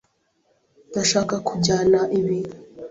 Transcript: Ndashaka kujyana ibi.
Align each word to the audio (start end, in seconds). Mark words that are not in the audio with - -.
Ndashaka 0.89 1.35
kujyana 1.47 1.99
ibi. 2.19 2.39